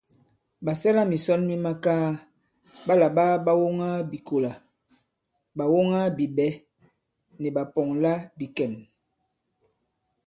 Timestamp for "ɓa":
2.85-2.93